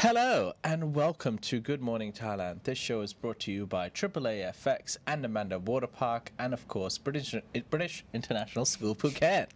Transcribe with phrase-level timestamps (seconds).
[0.00, 2.62] Hello and welcome to Good Morning Thailand.
[2.62, 6.68] This show is brought to you by AAA FX and Andamanda Water Park and of
[6.68, 7.34] course British
[7.68, 9.48] British International School Phuket.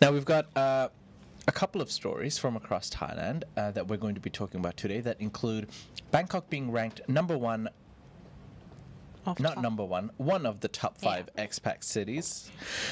[0.00, 0.88] Now we've got uh,
[1.46, 4.76] a couple of stories from across Thailand uh, that we're going to be talking about
[4.76, 5.68] today that include
[6.10, 7.68] Bangkok being ranked number one
[9.26, 9.62] not top.
[9.62, 12.50] number one, one of the top five expat cities.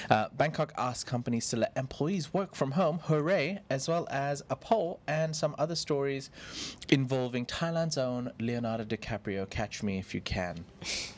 [0.09, 4.57] Uh, Bangkok asked companies to let employees work from home, hooray, as well as a
[4.57, 6.31] poll and some other stories
[6.89, 10.65] involving Thailand's own Leonardo DiCaprio, Catch Me If You Can.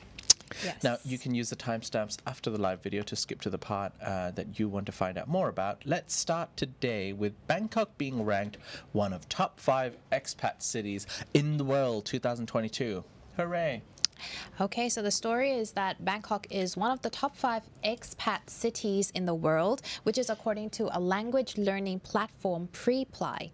[0.63, 0.83] Yes.
[0.83, 3.93] Now, you can use the timestamps after the live video to skip to the part
[4.03, 5.83] uh, that you want to find out more about.
[5.85, 8.59] Let's start today with Bangkok being ranked
[8.93, 13.03] one of top five expat cities in the world 2022.
[13.37, 13.83] Hooray!
[14.61, 19.11] Okay, so the story is that Bangkok is one of the top five expat cities
[19.15, 23.51] in the world, which is according to a language learning platform, Preply.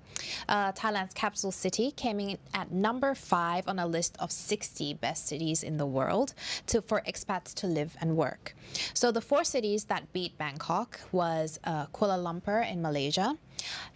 [0.49, 5.27] Uh, Thailand's capital city came in at number five on a list of 60 best
[5.27, 6.35] cities in the world
[6.67, 8.55] to, for expats to live and work.
[8.95, 13.37] So the four cities that beat Bangkok was uh, Kuala Lumpur in Malaysia,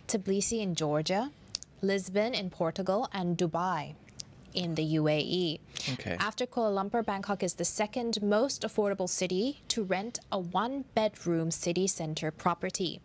[0.08, 1.30] Tbilisi in Georgia,
[1.80, 3.94] Lisbon in Portugal, and Dubai
[4.54, 5.60] in the UAE.
[5.94, 6.16] Okay.
[6.18, 11.50] After Kuala Lumpur, Bangkok is the second most affordable city to rent a one bedroom
[11.50, 13.00] city center property.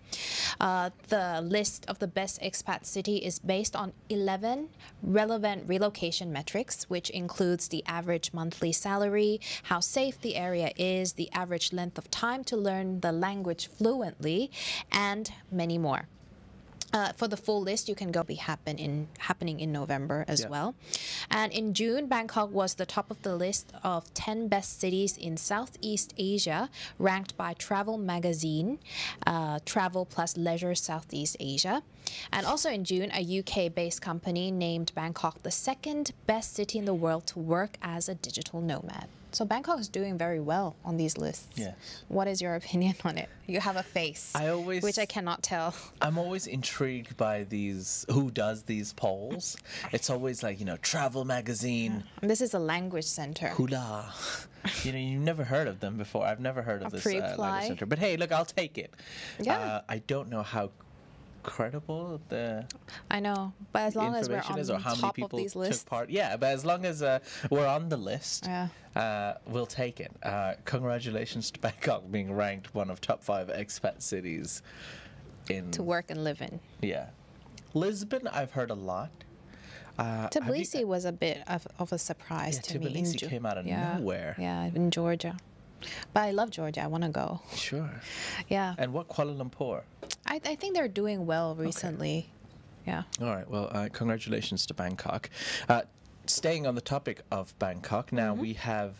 [0.59, 4.70] Uh, the list of the best expat city is based on 11
[5.02, 11.32] relevant relocation metrics, which includes the average monthly salary, how safe the area is, the
[11.34, 14.52] average length of time to learn the language fluently,
[14.92, 16.08] and many more.
[16.94, 20.42] Uh, for the full list, you can go be happen in happening in November as
[20.42, 20.48] Yeah.
[20.48, 20.76] well.
[21.30, 25.36] And in June, Bangkok was the top of the list of 10 best cities in
[25.36, 28.80] Southeast Asia, ranked by Travel Magazine,
[29.26, 31.84] uh, Travel plus Leisure Southeast Asia.
[32.32, 36.94] And also in June, a UK-based company named Bangkok the second best city in the
[36.94, 39.10] world to work as a digital nomad.
[39.31, 41.48] So Bangkok is doing very well on these lists.
[41.55, 41.76] Yes.
[42.08, 43.30] What is your opinion on it?
[43.45, 45.73] You have a face, I always- which I cannot tell.
[46.02, 49.58] I'm always intrigued by these who does these polls.
[49.92, 53.49] It's always like, you know, travel magazine, This is a language center.
[53.49, 54.14] hula.
[54.83, 56.26] You know, you've never heard of them before.
[56.26, 57.86] I've never heard of A this uh, language center.
[57.86, 58.93] But hey, look, I'll take it.
[59.39, 59.58] Yeah.
[59.58, 60.71] Uh, I don't know how
[61.48, 62.66] credible the
[63.10, 65.40] I know, but as long as we're on is or how many top of people
[65.40, 66.10] these took lists, part.
[66.10, 67.20] Yeah, but as long as uh,
[67.50, 68.68] we're on the list, Yeah.
[68.96, 70.12] uh, we'll take it.
[70.22, 74.62] Uh, congratulations to Bangkok being ranked one of top five expat cities
[75.50, 76.60] in to work and live in.
[76.82, 77.08] Yeah.
[77.74, 79.10] Lisbon, I've heard a lot.
[79.98, 82.88] Uh, have you- Tbilisi was a bit of, of a surprise Yeah, to me.
[82.98, 84.36] in Tbilisi came out of yeah, nowhere.
[84.38, 85.38] Yeah, in Georgia.
[86.14, 86.82] But I love Georgia.
[86.82, 87.42] I want to go.
[87.55, 87.89] Sure.
[88.49, 89.82] Yeah, And what Kuala Lumpur?
[90.26, 92.30] I, I think they're doing well recently.
[92.86, 93.04] Yeah.
[93.21, 93.49] All right.
[93.49, 95.30] Well, uh, congratulations to Bangkok.
[95.67, 95.82] Uh,
[96.26, 98.42] staying on the topic of Bangkok, now Mm-hmm.
[98.42, 98.95] we have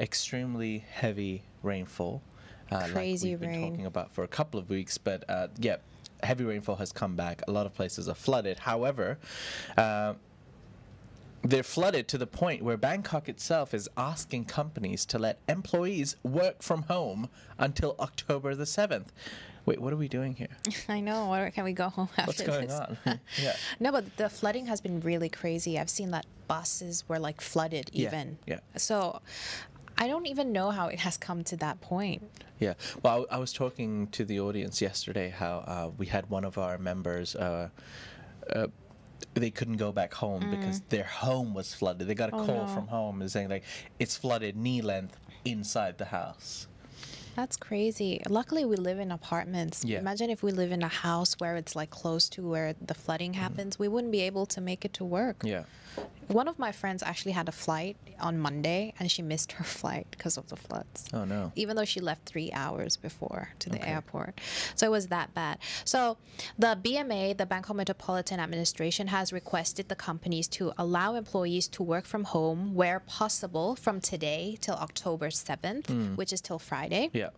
[0.00, 2.22] extremely heavy rainfall.
[2.70, 3.70] Uh, Crazy like we've been rain.
[3.70, 5.76] talking about for a couple of weeks, but uh, yeah,
[6.22, 7.42] heavy rainfall has come back.
[7.48, 8.58] A lot of places are flooded.
[8.58, 9.18] However,
[9.76, 10.14] uh,
[11.42, 16.62] they're flooded to the point where Bangkok itself is asking companies to let employees work
[16.62, 17.28] from home
[17.58, 19.06] until October the 7th.
[19.66, 20.48] Wait, what are we doing here?
[20.88, 21.28] I know.
[21.30, 22.78] Where can we go home after What's going this?
[22.78, 22.96] on?
[23.42, 23.56] yeah.
[23.78, 25.78] No, but the flooding has been really crazy.
[25.78, 28.38] I've seen that buses were like flooded Yeah, even.
[28.46, 28.60] yeah.
[28.76, 29.20] So
[29.98, 32.22] I don't even know how it has come to that point.
[32.58, 32.74] Yeah.
[33.02, 36.58] Well, I, I was talking to the audience yesterday how uh, we had one of
[36.58, 37.34] our members.
[37.36, 37.68] Uh,
[38.54, 38.66] uh,
[39.34, 42.06] they couldn't go back home because their home was flooded.
[42.08, 42.42] They got a Mm.
[42.42, 42.74] Oh, call no.
[42.74, 43.64] from home and saying like
[43.98, 46.66] it's flooded knee length inside the house.
[47.36, 48.20] That's crazy.
[48.28, 49.84] Luckily, we live in apartments.
[49.84, 50.00] Yeah.
[50.00, 53.34] Imagine if we live in a house where it's like close to where the flooding
[53.34, 55.42] happens, we wouldn't be able to make it to work.
[55.44, 55.62] Yeah.
[56.28, 60.06] One of my friends actually had a flight on Monday and she missed her flight
[60.12, 61.08] because of the floods.
[61.12, 61.50] Oh no.
[61.56, 63.90] Even though she left three hours before to the Okay.
[63.90, 64.40] airport.
[64.76, 65.58] So it was that bad.
[65.84, 66.18] So
[66.56, 72.04] the BMA, the Bangkok Metropolitan Administration, has requested the companies to allow employees to work
[72.06, 76.14] from home where possible from today till October 7th, hmm.
[76.14, 77.10] which is till Friday.
[77.12, 77.30] Yeah.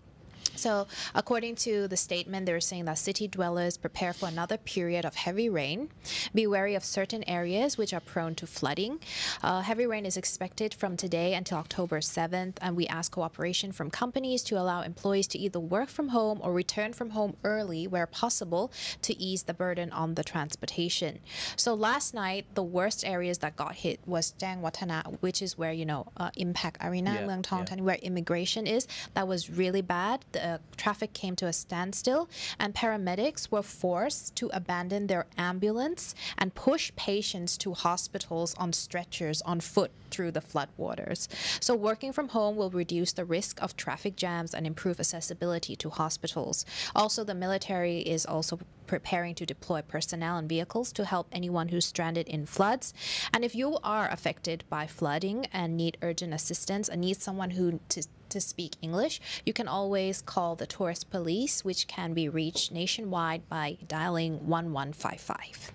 [0.55, 5.15] So, according to the statement, they're saying that city dwellers prepare for another period of
[5.15, 5.89] heavy rain.
[6.35, 9.01] Be wary of certain areas which are prone to flooding.
[9.43, 13.91] Uh, heavy rain is expected from today until October 7th, and we ask cooperation from
[13.91, 18.07] companies to allow employees to either work from home or return from home early where
[18.07, 18.71] possible
[19.03, 21.19] to ease the burden on the transportation.
[21.57, 25.73] So, last night, the worst areas that got hit was Chaeng Watthana, which is where,
[25.73, 27.65] you know, uh, Impact Arena, Yeah, Leung Tong yeah.
[27.65, 28.87] Tan, where immigration is.
[29.15, 30.25] That was really bad.
[30.33, 36.15] The uh, traffic came to a standstill, and paramedics were forced to abandon their ambulance
[36.39, 41.29] and push patients to hospitals on stretchers on foot through the floodwaters.
[41.61, 45.91] So, working from home will reduce the risk of traffic jams and improve accessibility to
[45.91, 46.65] hospitals.
[46.95, 51.87] Also, the military is also preparing to deploy personnel and vehicles to help anyone who's
[51.87, 52.93] stranded in floods.
[53.33, 57.81] And if you are affected by flooding and need urgent assistance and need someone who
[57.89, 58.03] to
[58.33, 63.49] to speak English, you can always call the tourist police, which can be reached nationwide
[63.49, 65.73] by dialing 1155.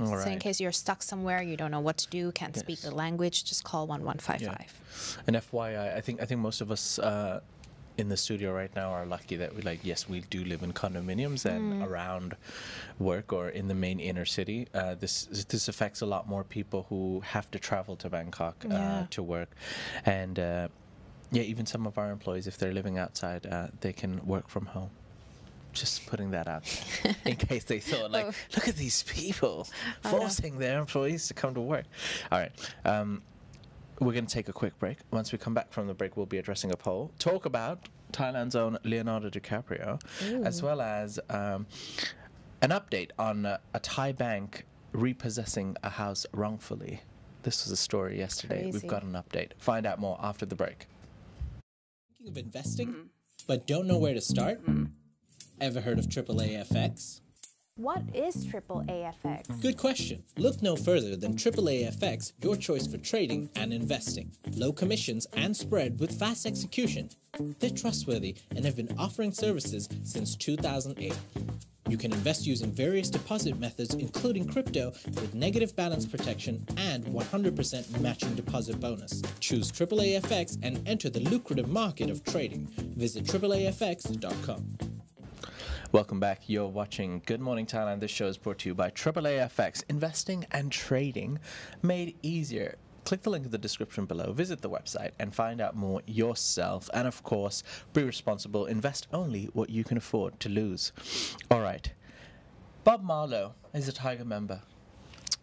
[0.00, 2.80] All So, in case you're stuck somewhere, you don't know what to do, can't speak
[2.80, 5.20] the language, just call 1155.
[5.26, 7.40] And FYI, I think I think most of us uh,
[7.96, 10.72] in the studio right now are lucky that we like yes we do live in
[10.72, 11.86] condominiums and Mm.
[11.86, 12.34] around
[12.98, 14.66] work or in the main inner city.
[14.74, 19.04] Uh, this this affects a lot more people who have to travel to Bangkok uh,
[19.10, 19.50] to work,
[20.04, 20.68] and uh,
[21.34, 24.66] yeah, even some of our employees, if they're living outside, uh, they can work from
[24.66, 24.90] home.
[25.72, 26.62] Just putting that out
[27.24, 28.32] in case they thought like, Oh.
[28.54, 29.66] look at these people
[30.02, 31.84] forcing their employees to come to work.
[32.30, 32.52] All right.
[32.84, 33.22] Um,
[34.00, 34.98] we're going to take a quick break.
[35.10, 37.10] Once we come back from the break, we'll be addressing a poll.
[37.18, 40.00] Talk about Thailand's own Leonardo DiCaprio,
[40.44, 41.66] as well as um,
[42.62, 47.00] an update on uh, a Thai bank repossessing a house wrongfully.
[47.42, 48.70] This was a story yesterday.
[48.72, 49.50] We've got an update.
[49.58, 50.86] Find out more after the break.
[52.24, 53.02] Thinking of investing, mm-hmm.
[53.46, 54.62] but don't know where to start?
[54.62, 54.84] Mm-hmm.
[55.60, 57.20] Ever heard of AAA FX?
[57.76, 59.60] What is triple AFX?
[59.60, 60.22] Good question.
[60.36, 64.30] Look no further than AAA FX, your choice for trading and investing.
[64.52, 67.10] Low commissions and spread with fast execution.
[67.58, 71.18] They're trustworthy and have been offering services since 2008.
[71.88, 78.00] You can invest using various deposit methods, including crypto, with negative balance protection and 100%
[78.00, 79.20] matching deposit bonus.
[79.40, 82.68] Choose AAA FX and enter the lucrative market of trading.
[82.96, 84.78] Visit AAAFX.com.
[85.94, 86.48] Welcome back.
[86.48, 88.00] You're watching Good Morning Thailand.
[88.00, 89.84] This show is brought to you by AAA FX.
[89.88, 91.38] Investing and trading
[91.82, 92.74] made easier.
[93.04, 96.90] Click the link in the description below, visit the website, and find out more yourself.
[96.94, 97.62] And of course,
[97.92, 98.66] be responsible.
[98.66, 100.90] Invest only what you can afford to lose.
[101.48, 101.88] All right.
[102.82, 104.62] Bob Marlowe is a Tiger member,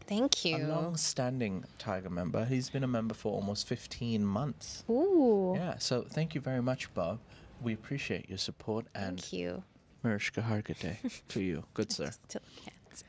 [0.06, 0.58] Thank you.
[0.58, 2.44] a long standing Tiger member.
[2.44, 4.84] He's been a member for almost 15 months.
[4.90, 5.54] Ooh.
[5.56, 7.20] Yeah, so thank you very much, Bob.
[7.62, 9.64] We appreciate your support and Thank you.
[10.04, 10.98] Mariska Hargitay
[11.30, 12.12] to you, good sir.
[12.12, 13.04] Still can't.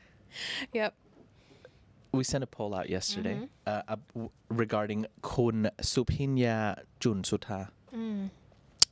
[0.73, 0.93] Yep.
[2.11, 7.69] We sent a poll out yesterday uh, ab- w- regarding Kun Supinya Jun Sutha.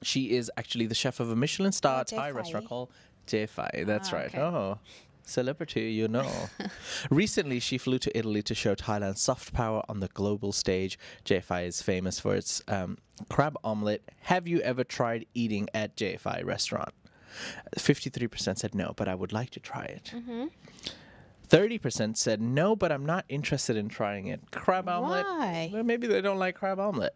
[0.04, 2.90] She is actually the chef of a Michelin star Oh, Thai restaurant called
[3.28, 3.84] Jay Fai.
[3.86, 4.26] That's Ah, right.
[4.28, 4.40] okay.
[4.40, 4.80] Oh,
[5.24, 6.28] celebrity, you know.
[7.12, 10.98] Recently, she flew to Italy to show Thailand's soft power on the global stage.
[11.24, 12.98] Jay Fai is famous for its um,
[13.30, 14.02] crab omelette.
[14.22, 16.90] Have you ever tried eating at Jay Fai restaurant?
[17.78, 20.12] 53% said no, but I would like to try it.
[20.14, 20.46] Mm-hmm.
[21.50, 24.40] 30% said no, but I'm not interested in trying it.
[24.52, 25.26] Crab omelet.
[25.26, 25.70] Why?
[25.74, 27.16] Well, maybe they don't like crab omelet.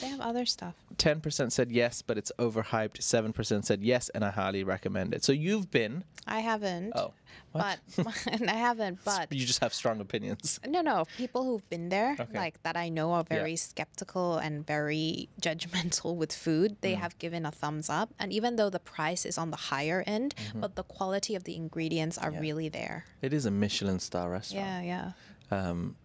[0.00, 0.74] They have other stuff.
[0.96, 2.98] 10% said yes, but it's overhyped.
[3.00, 5.24] 7% said yes, and I highly recommend it.
[5.24, 6.04] So you've been.
[6.26, 6.92] I haven't.
[6.94, 7.12] Oh.
[7.52, 7.78] What?
[7.96, 8.98] But and I haven't.
[9.04, 10.60] But you just have strong opinions.
[10.66, 11.04] no, no.
[11.16, 12.38] People who've been there, Okay.
[12.38, 13.36] like that I know, are Yeah.
[13.38, 16.72] very skeptical and very judgmental with food.
[16.72, 16.80] Mm.
[16.80, 20.02] They have given a thumbs up, and even though the price is on the higher
[20.06, 20.60] end, Mm-hmm.
[20.60, 23.04] but the quality of the ingredients are really there.
[23.22, 24.84] It is a Michelin star restaurant.
[24.84, 25.12] Yeah,
[25.50, 25.96] yeah, Um,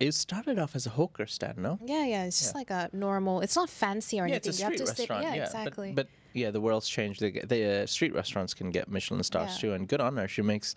[0.00, 1.78] it started off as a hawker stand, no?
[1.84, 2.24] yeah, yeah.
[2.24, 3.40] It's just like a normal.
[3.40, 4.50] It's not fancy or Yeah, anything.
[4.50, 4.98] it's a you have street to sit.
[5.10, 5.22] restaurant.
[5.24, 5.92] Yeah, yeah, exactly.
[5.92, 7.20] But, yeah, the world's changed.
[7.20, 9.60] Get, the uh, street restaurants can get Michelin stars Yeah.
[9.70, 10.28] too, and good on her.
[10.28, 10.74] She makes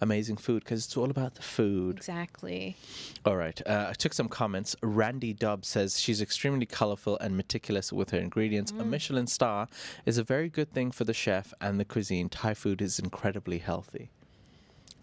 [0.00, 1.98] amazing food because it's all about the food.
[1.98, 2.76] exactly.
[3.24, 3.60] All right.
[3.66, 4.74] Uh, I took some comments.
[4.82, 8.72] Randy Dobbs says she's extremely colorful and meticulous with her ingredients.
[8.72, 8.80] Mm.
[8.80, 9.68] A Michelin star
[10.04, 12.28] is a very good thing for the chef and the cuisine.
[12.28, 14.10] Thai food is incredibly healthy.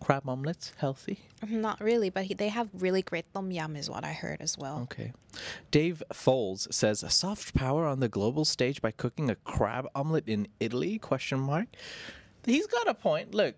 [0.04, 1.20] Crab omelets, healthy?
[1.48, 4.58] Not really, but he, they have really great tom yum, is what I heard as
[4.58, 4.80] well.
[4.84, 5.14] Okay.
[5.70, 10.48] Dave Foles says soft power on the global stage by cooking a crab omelet in
[10.60, 10.98] Italy?
[10.98, 11.68] Question mark.
[12.46, 13.36] He's got a point.
[13.36, 13.56] Look,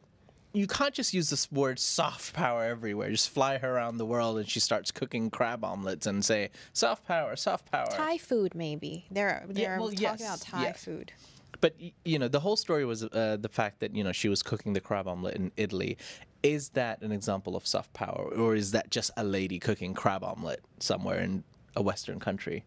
[0.53, 3.09] you can't just use this word soft power everywhere.
[3.09, 7.05] Just fly her around the world and she starts cooking crab omelets and say soft
[7.07, 7.87] power, soft power.
[7.89, 9.05] Thai food, maybe.
[9.09, 10.83] They're they're well, talking yes, about Thai yes.
[10.83, 11.11] food.
[11.59, 14.43] But you know, the whole story was uh, the fact that you know she was
[14.43, 15.97] cooking the crab omelet in Italy.
[16.43, 20.23] Is that an example of soft power, or is that just a lady cooking crab
[20.23, 21.43] omelet somewhere in
[21.75, 22.65] a Western country?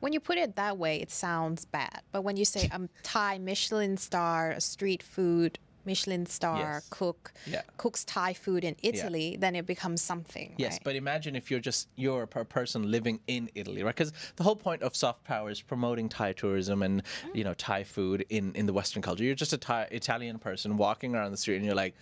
[0.00, 2.02] When you put it that way, it sounds bad.
[2.12, 6.88] But when you say a Thai Michelin star street food Michelin star Yes.
[6.90, 7.62] cook Yeah.
[7.76, 10.54] cooks Thai food in Italy, then it becomes something.
[10.58, 10.80] Yes, right?
[10.84, 13.94] but imagine if you're just you're a person living in Italy, right?
[13.94, 17.36] Because the whole point of soft power is promoting Thai tourism and mm-hmm.
[17.36, 19.24] you know Thai food in in the Western culture.
[19.24, 21.94] You're just a Thai Italian person walking around the street, and you're like,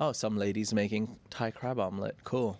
[0.00, 2.16] oh, some lady's making Thai crab omelet.
[2.24, 2.58] Cool.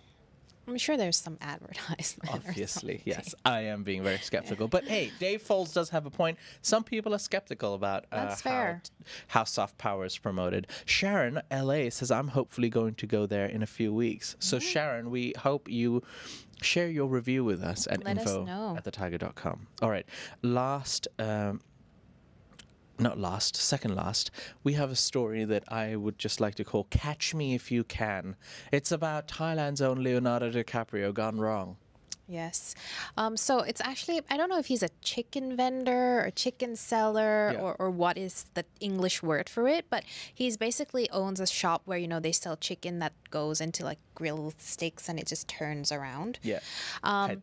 [0.67, 2.29] I'm sure there's some advertisement.
[2.31, 3.33] Obviously, yes.
[3.43, 4.67] I am being very skeptical.
[4.67, 6.37] But hey, Dave Foles does have a point.
[6.61, 8.81] Some people are skeptical about uh, That's how, fair.
[9.29, 10.67] how soft power is promoted.
[10.85, 14.35] Sharon, LA, says, I'm hopefully going to go there in a few weeks.
[14.39, 14.67] So, Mm-hmm.
[14.67, 16.03] Sharon, we hope you
[16.61, 18.75] share your review with us at Let us info know.
[18.77, 19.65] at thetiger.com.
[19.81, 20.05] All right.
[20.43, 21.07] Last.
[21.17, 21.61] Um,
[22.99, 24.31] not last, second last,
[24.63, 27.83] we have a story that I would just like to call Catch Me If You
[27.83, 28.35] Can.
[28.71, 31.77] It's about Thailand's own Leonardo DiCaprio gone wrong.
[32.29, 32.75] Yes.
[33.17, 37.51] Um, so it's actually, I don't know if he's a chicken vendor or chicken seller
[37.53, 37.59] yeah.
[37.59, 41.81] or, or what is the English word for it, but he's basically owns a shop
[41.85, 45.47] where, you know, they sell chicken that goes into like grilled steaks and it just
[45.47, 46.37] turns around.
[46.43, 46.59] Yeah.
[47.03, 47.41] Um,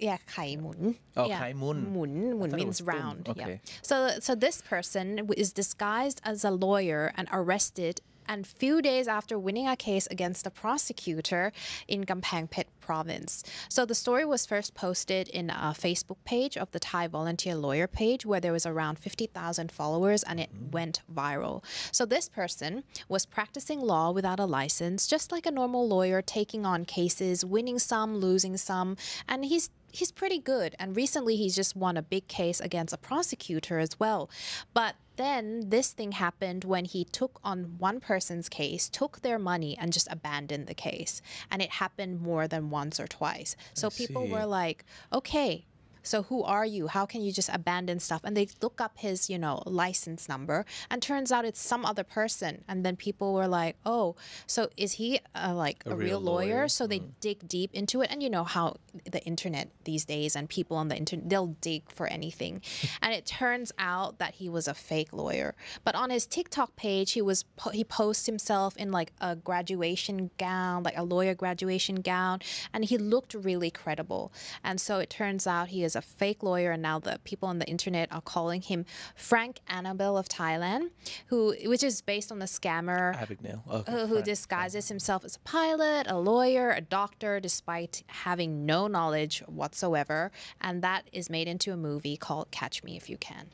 [0.00, 0.96] yeah, kai mun.
[1.16, 1.52] Oh, yeah.
[1.52, 1.94] mun.
[1.94, 3.28] Mun, mun means round.
[3.28, 3.60] Okay.
[3.64, 3.72] Yeah.
[3.82, 9.38] So, so this person is disguised as a lawyer and arrested and few days after
[9.38, 11.52] winning a case against a prosecutor
[11.88, 13.42] in Kamphaeng Phet province.
[13.68, 17.86] So the story was first posted in a Facebook page of the Thai volunteer lawyer
[17.86, 20.72] page where there was around 50,000 followers and it mm.
[20.72, 21.64] went viral.
[21.92, 26.64] So this person was practicing law without a license, just like a normal lawyer, taking
[26.66, 28.96] on cases, winning some, losing some,
[29.28, 30.74] and he's he's pretty good.
[30.78, 34.30] And recently, he's just won a big case against a prosecutor as well.
[34.74, 39.76] But then this thing happened when he took on one person's case, took their money,
[39.78, 41.20] and just abandoned the case.
[41.50, 43.54] And it happened more than once or twice.
[43.74, 44.32] So people see.
[44.32, 45.66] were like, okay.
[46.08, 46.86] So who are you?
[46.86, 48.22] How can you just abandon stuff?
[48.24, 52.02] And they look up his, you know, license number, and turns out it's some other
[52.02, 52.64] person.
[52.66, 56.54] And then people were like, "Oh, so is he uh, like a, real real, lawyer?
[56.54, 60.34] lawyer?" So they dig deep into it, and you know how the internet these days
[60.34, 62.62] and people on the internet they'll dig for anything.
[63.02, 65.54] and it turns out that he was a fake lawyer.
[65.84, 70.30] But on his TikTok page, he was po- he posts himself in like a graduation
[70.38, 72.40] gown, like a lawyer graduation gown,
[72.72, 74.32] and he looked really credible.
[74.64, 77.58] And so it turns out he is a fake lawyer, and now the people on
[77.58, 80.90] the internet are calling him Frank Abagnale of Thailand,
[81.26, 83.60] who which is based on the scammer Abagnale.
[83.68, 83.92] Okay.
[83.92, 89.40] who, who disguises himself as a pilot, a lawyer, a doctor, despite having no knowledge
[89.46, 90.30] whatsoever.
[90.60, 93.48] And that is made into a movie called Catch Me If You Can.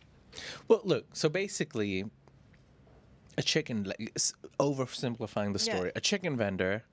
[0.69, 1.07] Well, look.
[1.17, 2.05] So basically,
[3.39, 3.93] a chicken.
[4.61, 5.75] Oversimplifying the Yeah.
[5.75, 5.93] story.
[5.97, 6.85] A chicken vendor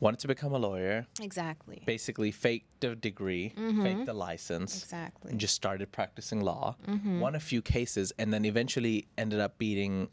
[0.00, 1.06] wanted to become a lawyer.
[1.20, 1.82] Exactly.
[1.86, 3.82] Basically, faked a degree, mm-hmm.
[3.82, 4.82] faked the license.
[4.82, 5.30] Exactly.
[5.30, 6.76] And just started practicing law.
[6.86, 7.20] Mm-hmm.
[7.20, 10.08] Won a few cases, and then eventually ended up beating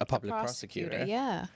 [0.00, 1.04] a public prosecutor.
[1.06, 1.46] Yeah.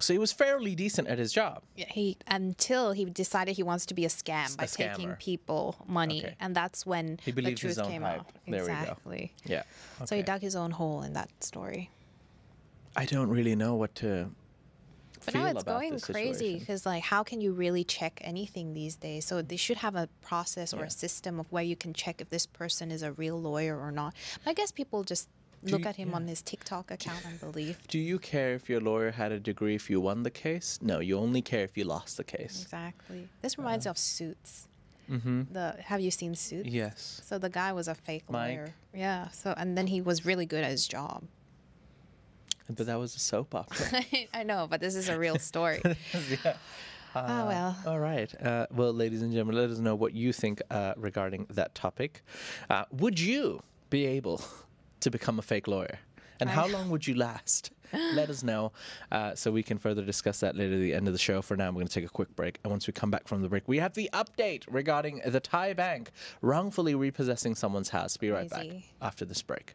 [0.00, 1.62] So he was fairly decent at his job.
[1.76, 6.24] Yeah, He until he decided he wants to be a scam by taking people money,
[6.24, 6.34] Okay.
[6.40, 8.20] and that's when He the truth his own came hype.
[8.20, 8.26] out.
[8.46, 8.72] There we go.
[8.74, 9.32] exactly.
[9.44, 9.62] Yeah.
[10.04, 11.90] So he dug his own hole in that story.
[12.96, 14.30] I don't really know what to.
[15.24, 19.24] But now it's going crazy because, like, how can you really check anything these days?
[19.24, 20.86] So they should have a process or Yeah.
[20.86, 23.90] a system of where you can check if this person is a real lawyer or
[23.90, 24.14] not.
[24.44, 25.28] But I guess people just
[25.64, 26.16] Do look you- at him yeah.
[26.16, 27.78] on his TikTok account and believe.
[27.88, 30.78] Do you care if your lawyer had a degree if you won the case?
[30.82, 32.62] No, you only care if you lost the case.
[32.62, 33.28] Exactly.
[33.42, 34.68] This reminds me of Suits.
[35.10, 35.52] Mm-hmm.
[35.52, 36.68] The Have you seen Suits?
[36.68, 37.20] Yes.
[37.24, 38.56] So the guy was a fake Mike.
[38.56, 38.74] lawyer.
[38.94, 39.28] Yeah.
[39.28, 41.24] So and then he was really good at his job.
[42.68, 44.04] But that was a soap opera.
[44.34, 45.82] I know, but this is a real story.
[45.84, 46.56] yeah.
[47.14, 47.76] oh well.
[47.86, 48.32] All right.
[48.42, 52.22] Uh, well, ladies and gentlemen, let us know what you think uh, regarding that topic.
[52.70, 54.42] Uh, would you be able
[55.00, 55.98] to become a fake lawyer?
[56.40, 57.70] And how long would you last?
[57.92, 58.72] Let us know
[59.12, 61.42] uh, so we can further discuss that later at the end of the show.
[61.42, 62.58] For now, we're going to take a quick break.
[62.64, 65.74] And once we come back from the break, we have the update regarding the Thai
[65.74, 66.10] bank
[66.42, 68.16] wrongfully repossessing someone's house.
[68.16, 68.66] Be right back
[69.00, 69.74] after this break.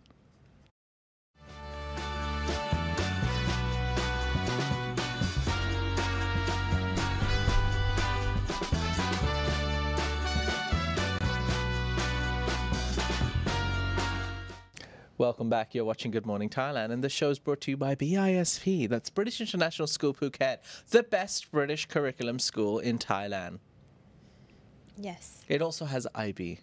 [15.20, 15.76] Welcome back.
[15.76, 18.88] You're watching Good Morning Thailand, and the show is brought to you by BISP.
[18.88, 20.60] That's British International School Phuket,
[20.92, 23.60] the best British curriculum school in Thailand.
[24.96, 25.44] Yes.
[25.50, 26.60] It also has IB.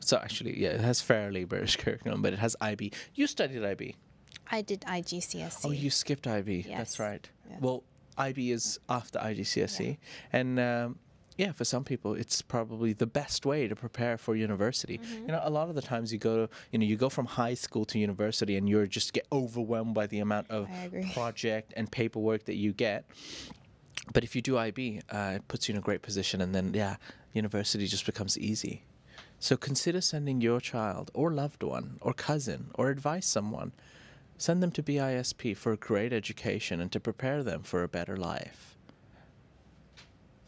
[0.00, 2.90] So actually, yeah, it has fairly British curriculum, but it has IB.
[3.14, 3.94] You studied IB.
[4.50, 5.60] I did IGCSE.
[5.64, 6.62] Oh, you skipped IB.
[6.62, 7.30] That's right.
[7.48, 7.60] Yes.
[7.60, 7.84] Well,
[8.18, 9.98] IB is after IGCSE, E.
[10.32, 10.98] and um,
[11.36, 14.98] yeah, for some people, it's probably the best way to prepare for university.
[15.20, 17.26] You know, a lot of the times you go, to, you know, you go from
[17.26, 20.68] high school to university, and you're just get overwhelmed by the amount of
[21.12, 23.04] project and paperwork that you get.
[24.12, 26.72] But if you do IB, uh, it puts you in a great position, and then
[26.74, 26.96] yeah,
[27.32, 28.84] university just becomes easy.
[29.38, 33.72] So consider sending your child or loved one or cousin or advise someone.
[34.38, 38.16] Send them to BISP for a great education and to prepare them for a better
[38.16, 38.75] life.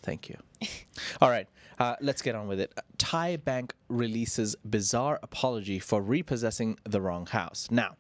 [0.09, 0.37] Thank you.
[1.21, 1.47] All right,
[1.79, 2.73] uh, let's get on with it.
[2.97, 7.69] Thai bank releases bizarre apology for repossessing the wrong house.
[7.71, 7.97] Now,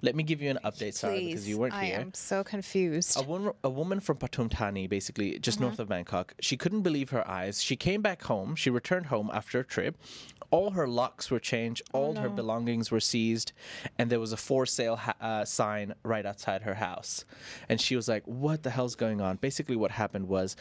[0.00, 1.98] let me give you an update, Sarah, because you weren't I here.
[1.98, 3.16] I am so confused.
[3.16, 7.10] A woman, a woman from Pathum Thani, basically just north of Bangkok, she couldn't believe
[7.10, 7.62] her eyes.
[7.62, 8.56] She came back home.
[8.56, 9.96] She returned home after a trip.
[10.50, 11.82] All her locks were changed.
[11.92, 13.52] All her belongings were seized,
[13.96, 17.24] and there was a for sale ha- uh, sign right outside her house.
[17.68, 20.56] And she was like, "What the hell's going on?" Basically, what happened was,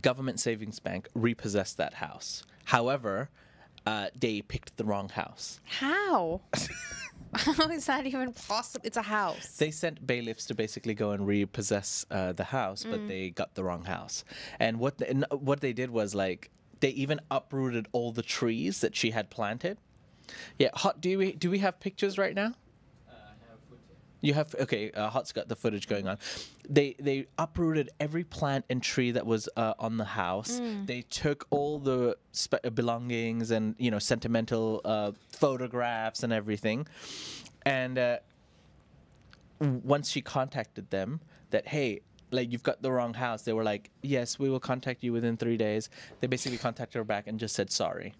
[0.00, 2.44] Government Savings Bank repossessed that house.
[2.64, 3.30] However,
[3.86, 5.60] uh, they picked the wrong house.
[5.64, 6.42] How?
[7.34, 8.84] How is that even possible?
[8.86, 9.56] It's a house.
[9.56, 13.64] They sent bailiffs to basically go and repossess uh, the house, but they got the
[13.64, 14.24] wrong house.
[14.58, 16.50] And what the, and what they did was like
[16.80, 19.78] they even uprooted all the trees that she had planted.
[20.58, 21.00] Yeah, hot.
[21.00, 22.54] Do we do we have pictures right now?
[24.20, 24.90] You have okay.
[24.90, 26.18] Uh, Hot's got the footage going on.
[26.68, 30.60] They they uprooted every plant and tree that was uh, on the house.
[30.86, 36.86] They took all the spe- belongings and you know sentimental uh, photographs and everything.
[37.64, 38.18] And uh,
[39.60, 41.20] once she contacted them,
[41.50, 43.42] that hey, like you've got the wrong house.
[43.42, 45.90] They were like, yes, we will contact you within three days.
[46.20, 48.14] They basically contacted her back and just said sorry.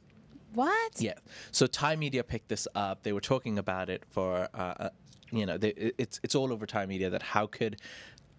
[0.55, 1.01] What?
[1.01, 1.15] Yeah.
[1.51, 3.03] So Thai media picked this up.
[3.03, 4.89] They were talking about it for, uh, uh,
[5.31, 7.81] you know, they, it's it's all over Thai media that how could,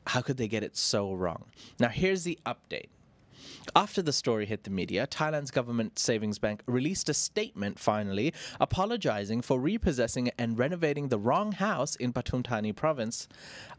[0.07, 1.45] how could they get it so wrong?
[1.79, 2.89] Now here's the update.
[3.75, 9.41] After the story hit the media, Thailand's government savings bank released a statement finally apologizing
[9.41, 13.27] for repossessing and renovating the wrong house in Pathum Thani province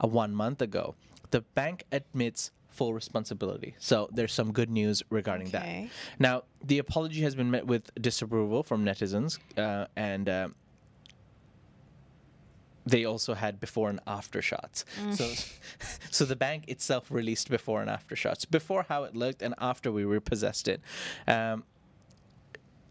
[0.02, 0.94] uh, one month ago.
[1.30, 3.74] The bank admits full responsibility.
[3.78, 5.88] So there's some good news regarding Okay.
[5.90, 6.20] that.
[6.20, 10.48] Now, the apology has been met with disapproval from netizens, uh, and uh,
[12.86, 14.84] they also had before and after shots.
[15.12, 15.32] So,
[16.10, 19.92] so the bank itself released before and after shots, before how it looked and after
[19.92, 20.80] we repossessed it.
[21.28, 21.64] Um,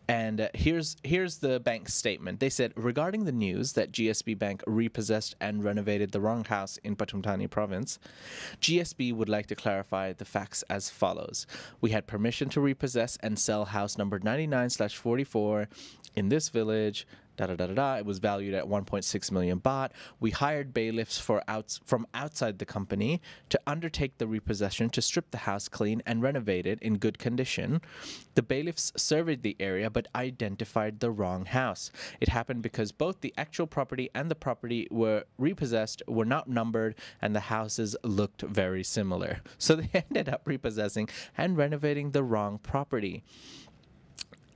[0.10, 2.40] and uh, here's here's the bank's statement.
[2.40, 6.96] They said regarding the news that GSB Bank repossessed and renovated the wrong house in
[6.96, 8.00] Pathum Thani province,
[8.60, 11.46] GSB would like to clarify the facts as follows:
[11.80, 15.68] We had permission to repossess and sell house number 99/44
[16.16, 17.06] in this village.
[17.40, 17.96] Da, da, da, da, da.
[17.96, 19.92] It was valued at 1.6 million baht.
[20.20, 25.32] We hired bailiffs for outs- from outside the company to undertake the repossession to strip
[25.32, 27.80] the house clean and renovate it in good condition.
[28.36, 31.94] The bailiffs surveyed the area but identified the wrong house.
[32.20, 36.96] It happened because both the actual property and the property were repossessed were not numbered
[37.22, 39.40] and the houses looked very similar.
[39.58, 43.24] So they ended up repossessing and renovating the wrong property.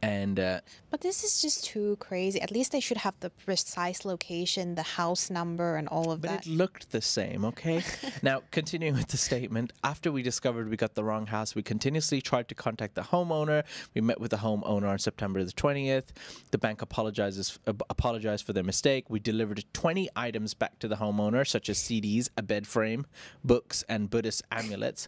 [0.04, 0.60] And uh,
[0.92, 2.42] But this is just too crazy.
[2.42, 6.30] At least they should have the precise location, the house number, and all of But
[6.30, 6.46] that.
[6.46, 7.82] it looked the same, okay?
[8.22, 12.20] now, continuing with the statement, after we discovered we got the wrong house, we continuously
[12.22, 13.64] tried to contact the homeowner.
[13.94, 16.08] We met with the homeowner on September the 20th.
[16.52, 19.10] The bank apologizes uh, apologized for their mistake.
[19.10, 23.06] We delivered 20 items back to the homeowner, such as CDs, a bed frame,
[23.42, 25.08] books, and Buddhist amulets.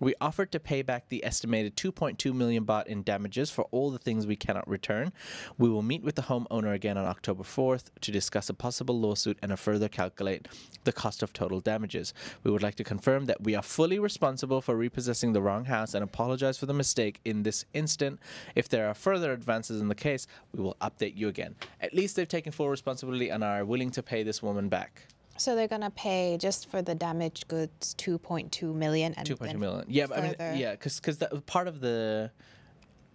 [0.00, 4.00] We offered to pay back the estimated 2.2 million baht in damages for all the
[4.00, 5.12] things we cannot return.
[5.58, 9.38] We will meet with the homeowner again on October 4th to discuss a possible lawsuit
[9.42, 10.48] and a further calculate
[10.84, 12.12] the cost of total damages.
[12.42, 15.94] We would like to confirm that we are fully responsible for repossessing the wrong house
[15.94, 18.20] and apologize for the mistake in this instant.
[18.54, 21.54] If there are further advances in the case, we will update you again.
[21.80, 25.06] At least they've taken full responsibility and are willing to pay this woman back.
[25.38, 29.58] So they're gonna pay just for the damaged goods 2.2 million and Two point two
[29.58, 29.84] then.
[29.88, 32.30] Yeah, but I mean, yeah, because because part of the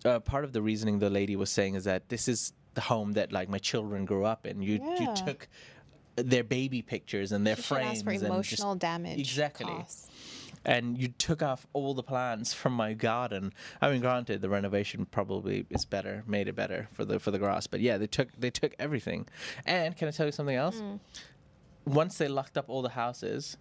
[0.05, 3.13] uh, part of the reasoning the lady was saying is that this is the home
[3.13, 4.61] that like my children grew up in.
[4.61, 5.47] You you took
[6.15, 9.19] their baby pictures and their should frames for and just- emotional damage.
[9.19, 9.67] exactly.
[9.67, 10.07] costs.
[10.65, 13.53] and you took off all the plants from my garden.
[13.81, 17.39] I mean, granted, the renovation probably is better, made it better for the for the
[17.39, 17.67] grass.
[17.67, 19.27] But yeah, they took they took everything.
[19.65, 20.77] And can I tell you something else?
[20.77, 20.99] Mm.
[21.85, 23.57] Once they locked up all the houses,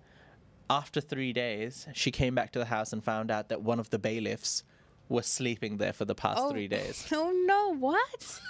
[0.68, 3.90] after three days, she came back to the house and found out that one of
[3.90, 4.64] the bailiffs
[5.08, 6.50] was sleeping there for the past Oh.
[6.50, 7.06] three days.
[7.12, 7.74] Oh no!
[7.78, 8.40] What?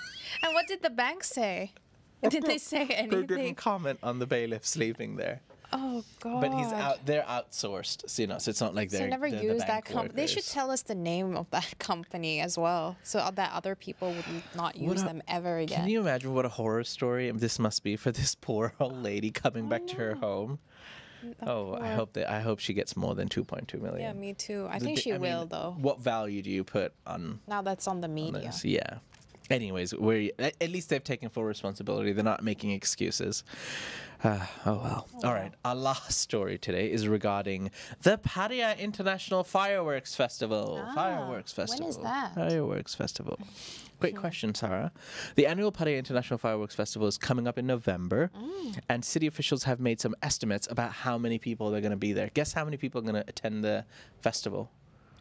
[0.42, 1.72] and what did the bank say?
[2.22, 3.26] Oh, did they say anything?
[3.26, 5.40] They didn't comment on the bailiff sleeping there.
[5.72, 6.40] Oh God.
[6.40, 7.04] But he's out.
[7.04, 8.38] They're outsourced, so, you know.
[8.38, 9.00] So it's not like they're.
[9.00, 10.14] So never they're the use that company.
[10.14, 14.12] They should tell us the name of that company as well, so that other people
[14.12, 15.80] would not use a- them ever again.
[15.80, 19.30] Can you imagine what a horror story this must be for this poor old lady
[19.30, 20.58] coming back to her home?
[21.42, 24.00] Oh, I hope that I hope she gets more than 2.2 million.
[24.00, 24.66] yeah, me too.
[24.70, 25.74] I think she mean, will though.
[25.78, 28.42] What value do you put on Now that's on the media.
[28.42, 28.64] this?
[28.64, 28.98] Yeah.
[29.48, 32.12] Anyways, at at least they've taken full responsibility.
[32.12, 33.44] They're not making excuses.
[34.24, 35.08] Uh, oh well.
[35.24, 35.52] All right.
[35.64, 37.70] Our last story today is regarding
[38.02, 40.82] the Pattaya International Fireworks Festival.
[40.84, 42.02] Ah, Fireworks when is Festival.
[42.04, 42.34] that?
[42.34, 43.38] Fireworks Festival.
[43.98, 44.92] Great question, Sarah.
[45.36, 48.78] The annual Pattaya International Fireworks Festival is coming up in November, Mm.
[48.90, 52.12] and city officials have made some estimates about how many people they're going to be
[52.12, 52.30] there.
[52.34, 53.84] Guess how many people are going to attend the
[54.20, 54.70] festival?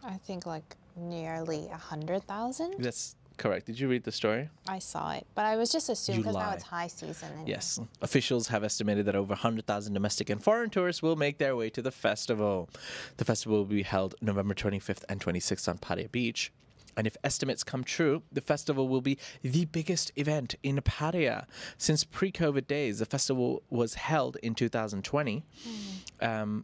[0.03, 2.75] I think like nearly a hundred thousand.
[2.79, 3.65] That's correct.
[3.65, 4.50] Did you read the story?
[4.67, 7.30] I saw it, but I was just assuming because now it's high season.
[7.39, 7.80] And Yes.
[8.02, 11.82] Officials have estimated that over 100,000 domestic and foreign tourists will make their way to
[11.82, 12.69] the festival.
[13.17, 16.52] The festival will be held November 25th and 26th on Pattaya Beach.
[16.98, 21.45] And if estimates come true, the festival will be the biggest event in Pattaya.
[21.78, 25.43] Since pre COVID days, the festival was held in 2020.
[26.21, 26.63] Um,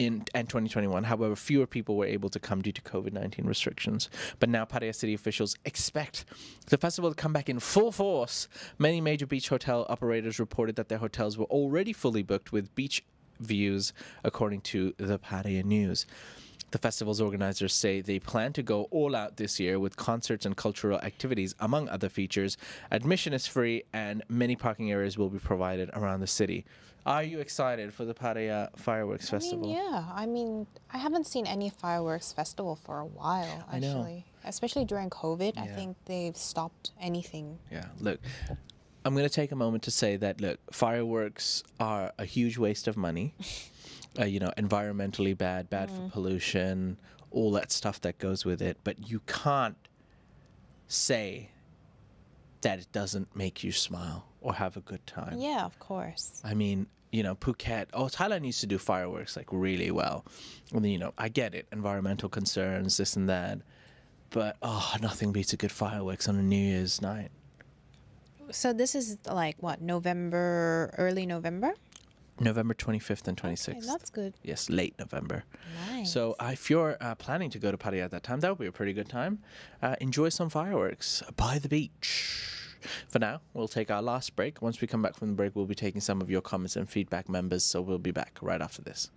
[0.00, 1.04] in and 2021.
[1.04, 4.08] However, fewer people were able to come due to COVID 19 restrictions.
[4.40, 6.24] But now Pattaya city officials expect
[6.68, 8.48] the festival to come back in full force.
[8.78, 13.04] Many major beach hotel operators reported that their hotels were already fully booked with beach
[13.40, 13.92] views,
[14.24, 16.06] according to the Pattaya News.
[16.70, 20.56] The festival's organizers say they plan to go all out this year with concerts and
[20.56, 22.56] cultural activities, among other features.
[22.92, 26.64] Admission is free, and many parking areas will be provided around the city.
[27.06, 29.72] Are you excited for the Pattaya Fireworks I mean, Festival?
[29.72, 30.04] yeah.
[30.14, 33.64] I mean, I haven't seen any fireworks festival for a while.
[33.70, 34.00] I know.
[34.00, 37.58] Actually, especially during COVID, I think they've stopped anything.
[37.72, 37.86] Yeah.
[38.00, 38.20] Look,
[39.04, 42.86] I'm going to take a moment to say that look, fireworks are a huge waste
[42.86, 43.34] of money.
[44.18, 46.98] uh, you know, environmentally bad, bad for pollution,
[47.30, 48.78] all that stuff that goes with it.
[48.82, 49.76] But you can't
[50.88, 51.50] say
[52.62, 55.38] that it doesn't make you smile or have a good time.
[55.38, 56.40] Yeah, of course.
[56.44, 60.24] I mean, you know, Phuket, oh, Thailand used to do fireworks like really well.
[60.72, 63.58] And then, you know, I get it, environmental concerns, this and that.
[64.30, 67.30] But, oh, nothing beats a good fireworks on a New Year's night.
[68.50, 71.74] So this is like what November, early November.
[72.40, 73.68] November 25th and 26th.
[73.68, 74.34] Okay, that's good.
[74.42, 75.44] yes, late November.
[75.90, 76.12] Nice.
[76.12, 78.58] So uh, if you're uh, planning to go to Pattaya at that time, that would
[78.58, 79.40] be a pretty good time.
[79.82, 82.46] Uh, enjoy some fireworks by the beach.
[83.08, 84.62] For now, we'll take our last break.
[84.62, 86.88] Once we come back from the break, we'll be taking some of your comments and
[86.88, 87.62] feedback, members.
[87.62, 89.10] So we'll be back right after this.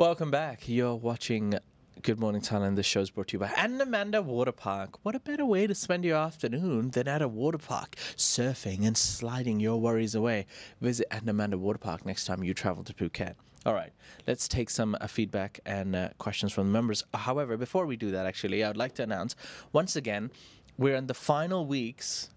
[0.00, 0.66] Welcome back.
[0.66, 1.58] You're watching
[2.00, 2.76] Good Morning Thailand.
[2.76, 4.98] This show is brought to you by Andamanda Water Park.
[5.02, 8.96] What a better way to spend your afternoon than at a water park, surfing and
[8.96, 10.46] sliding your worries away.
[10.80, 13.34] Visit Andamanda Water Park next time you travel to Phuket.
[13.66, 13.92] All right,
[14.26, 17.04] let's take some uh, feedback and uh, questions from the members.
[17.12, 19.36] However, before we do that, actually, I would like to announce
[19.74, 20.30] once again
[20.78, 22.30] we're in the final weeks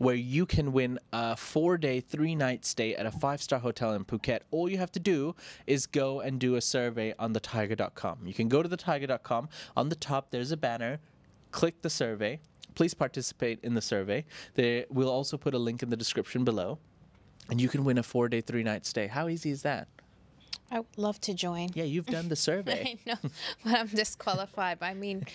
[0.00, 3.92] where you can win a four day, three night stay at a five star hotel
[3.92, 4.40] in Phuket.
[4.50, 5.36] All you have to do
[5.66, 8.20] is go and do a survey on thetiger.com.
[8.24, 9.50] You can go to thetiger.com.
[9.76, 11.00] On the top, there's a banner.
[11.50, 12.40] Click the survey.
[12.74, 14.24] Please participate in the survey.
[14.54, 16.78] There, we'll also put a link in the description below.
[17.50, 19.06] And you can win a four day, three night stay.
[19.06, 19.86] How easy is that?
[20.70, 21.68] I would love to join.
[21.74, 22.96] Yeah, you've done the survey.
[23.06, 23.30] I know,
[23.62, 24.78] but I'm disqualified.
[24.80, 25.26] I mean,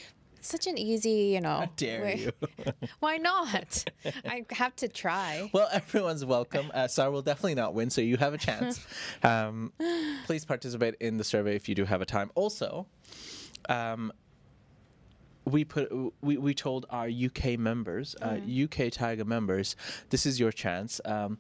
[0.45, 1.60] such an easy, you know.
[1.60, 2.73] How dare way- you?
[2.99, 3.86] Why not?
[4.25, 5.49] I have to try.
[5.53, 6.71] Well, everyone's welcome.
[6.73, 8.86] Uh, Sarah will definitely not win, so you have a chance.
[9.23, 9.71] Um,
[10.25, 12.29] please participate in the survey if you do have a time.
[12.36, 12.86] Also,
[13.69, 14.12] um,
[15.45, 15.89] we put
[16.21, 19.75] we, we told our UK members, uh, UK Tiger members,
[20.10, 21.01] this is your chance.
[21.05, 21.38] Um,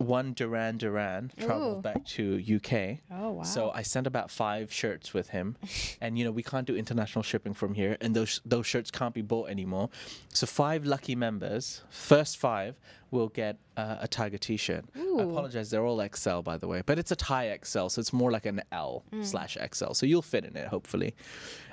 [0.00, 1.82] one Duran Duran traveled Ooh.
[1.82, 2.98] back to UK.
[3.12, 3.42] Oh, wow.
[3.42, 5.56] So I sent about five shirts with him,
[6.00, 9.14] and you know we can't do international shipping from here, and those those shirts can't
[9.14, 9.90] be bought anymore.
[10.32, 14.84] So five lucky members, first five, will get uh, a Tiger T-shirt.
[14.96, 18.12] I apologize, they're all XL by the way, but it's a Thai XL, so it's
[18.12, 19.92] more like an L slash XL.
[19.92, 21.14] So you'll fit in it hopefully.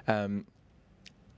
[0.08, 0.46] Um,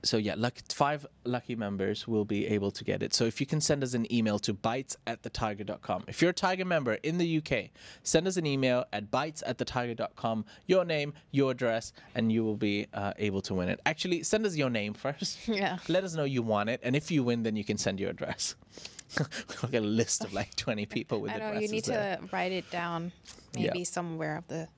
[0.02, 3.12] so yeah, luck, five lucky members will be able to get it.
[3.14, 6.04] So if you can send us an email to bites at thetiger.com.
[6.08, 7.70] If you're a Tiger member in the UK,
[8.02, 12.56] send us an email at bites at thetiger.com, your name, your address, and you will
[12.56, 13.80] be uh, able to win it.
[13.86, 15.38] Actually, send us your name first.
[15.48, 15.78] Yeah.
[15.88, 18.10] Let us know you want it, and if you win, then you can send your
[18.10, 18.54] address.
[19.18, 22.16] we'll get a list of like 20 people with I know addresses you need there.
[22.18, 23.12] to write it down,
[23.54, 23.72] Yeah.
[23.72, 24.68] maybe somewhere of the.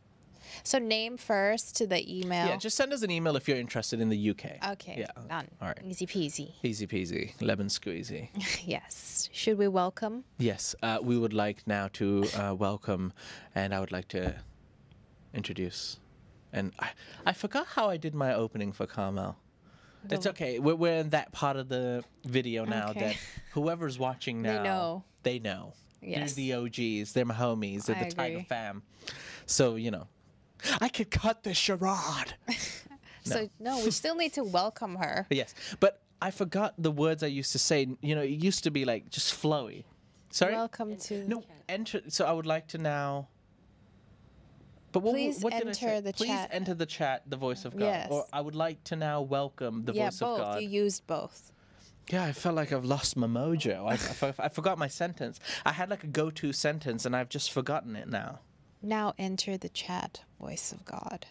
[0.65, 2.47] So name first to the email.
[2.47, 4.71] Yeah, just send us an email if you're interested in the UK.
[4.73, 4.97] okay.
[4.99, 5.07] Yeah.
[5.29, 5.49] Done.
[5.61, 5.79] All right.
[5.85, 6.53] Easy peasy.
[6.62, 8.29] Easy peasy, lemon squeezy.
[8.65, 9.29] yes.
[9.33, 10.25] Should we welcome?
[10.38, 13.12] Yes, uh, we would like now to uh, welcome,
[13.55, 14.35] and I would like to
[15.35, 15.99] introduce.
[16.53, 16.91] And I,
[17.27, 19.37] I forgot how I did my opening for Carmel.
[20.11, 20.59] It's okay.
[20.59, 23.01] We're, we're in that part of the video now Okay.
[23.01, 23.17] that
[23.53, 25.05] whoever's watching now, They now, know.
[25.23, 25.75] They know.
[26.03, 26.35] Yes.
[26.35, 27.12] They're the OGs.
[27.12, 27.85] They're my homies.
[27.87, 28.83] They're I the Tiger fam.
[29.47, 30.09] So you know,
[30.81, 32.35] I could cut the charade.
[33.25, 35.27] So no, we still need to welcome her.
[35.31, 37.87] yes, but I forgot the words I used to say.
[38.01, 39.85] You know, it used to be like just flowy.
[40.31, 40.55] Sorry.
[40.55, 41.29] Welcome to.
[41.29, 42.01] No, enter.
[42.09, 43.29] So I would like to now.
[44.90, 45.87] But what, Please what did I say?
[45.87, 46.16] enter the chat?
[46.16, 46.48] Please chat.
[46.53, 47.85] enter the chat, the voice of God.
[47.87, 48.09] Yes.
[48.11, 50.40] Or I would like to now welcome the yeah, voice both.
[50.40, 50.62] of God.
[50.62, 51.53] You used both.
[52.11, 53.87] Yeah, I felt like I've lost my mojo.
[53.87, 55.40] I, I, for- I forgot my sentence.
[55.64, 58.40] I had like a go-to sentence, and I've just forgotten it now.
[58.83, 61.26] Now enter the chat, voice of God.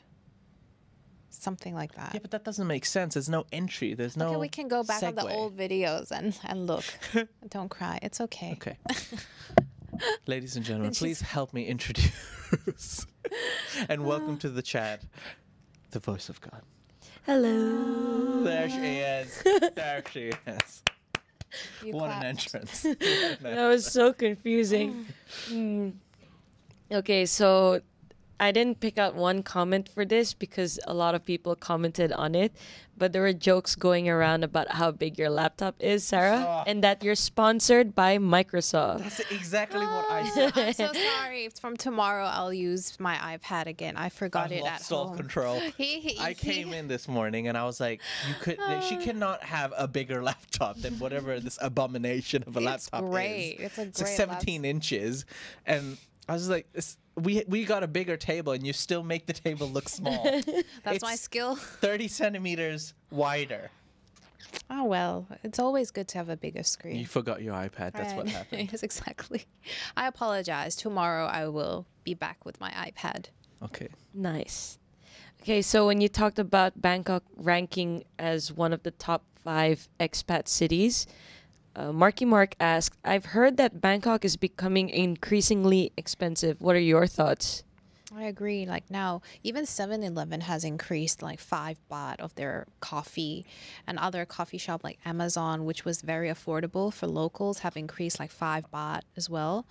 [1.29, 2.11] Something like that.
[2.13, 3.15] Yeah, but that doesn't make sense.
[3.15, 3.93] There's no entry.
[3.93, 4.29] There's no.
[4.29, 6.83] okay, we can go back on the old videos and, and look.
[7.49, 7.99] Don't cry.
[8.01, 8.53] It's okay.
[8.53, 8.77] Okay.
[10.27, 13.05] Ladies and gentlemen, And please help me introduce
[13.89, 15.03] and welcome to the chat,
[15.91, 16.61] the voice of God.
[17.25, 18.43] Hello.
[18.43, 19.43] There she is.
[19.75, 20.83] There she is.
[21.83, 22.81] You What an entrance.
[22.81, 25.05] That was so confusing.
[25.47, 25.89] Hmm.
[26.91, 27.81] Okay, so
[28.41, 32.33] I didn't pick out one comment for this because a lot of people commented on
[32.33, 32.51] it,
[32.97, 36.63] but there were jokes going around about how big your laptop is, Sarah, Oh.
[36.65, 38.99] and that you're sponsored by Microsoft.
[39.03, 40.57] That's exactly what I said.
[40.57, 41.49] I'm so sorry.
[41.61, 43.95] From tomorrow, I'll use my iPad again.
[43.95, 45.17] I forgot I it at lost all home.
[45.17, 45.59] control.
[45.77, 48.57] He, he, I he- came in this morning and I was like, "You could.
[48.89, 53.57] she cannot have a bigger laptop than whatever this abomination of a It's laptop great.
[53.59, 54.39] is." It's a It's like great laptop.
[54.41, 55.25] 17 inches,
[55.67, 55.97] and
[56.29, 59.33] I was like, this, "We we got a bigger table, and you still make the
[59.33, 60.23] table look small.
[60.83, 61.55] That's my skill.
[61.55, 63.71] 30 centimeters wider."
[64.69, 66.95] Oh well, it's always good to have a bigger screen.
[66.95, 67.93] You forgot your iPad.
[67.93, 68.35] That's what Right.
[68.35, 68.69] happened.
[68.71, 69.45] yes, exactly.
[69.95, 70.75] I apologize.
[70.75, 73.25] Tomorrow I will be back with my iPad.
[73.63, 73.89] Okay.
[74.13, 74.77] Nice.
[75.41, 80.47] Okay, so when you talked about Bangkok ranking as one of the top five expat
[80.47, 81.07] cities,
[81.75, 86.61] uh, Marky Mark asked, I've heard that Bangkok is becoming increasingly expensive.
[86.61, 87.63] What are your thoughts?
[88.13, 88.65] I agree.
[88.65, 93.45] Like now, even 7 Eleven has increased like 5 baht of their coffee,
[93.87, 98.31] and other coffee shop like Amazon, which was very affordable for locals, have increased like
[98.31, 99.65] 5 baht as well.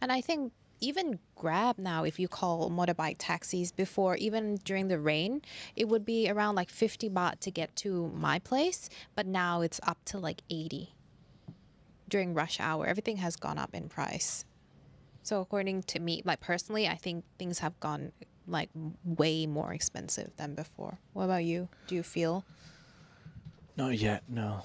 [0.00, 4.98] And I think even Grab now, if you call motorbike taxis before, even during the
[4.98, 5.40] rain,
[5.76, 9.80] it would be around like 50 baht to get to my place, but now it's
[9.84, 10.93] up to like 80
[12.08, 12.86] during rush hour.
[12.86, 14.44] Everything has gone up in price.
[15.22, 18.12] So according to me, like personally, I think things have gone
[18.46, 18.68] like
[19.04, 20.98] way more expensive than before.
[21.12, 21.68] What about you?
[21.86, 22.44] Do you feel?
[23.76, 24.22] Not yet.
[24.28, 24.62] No.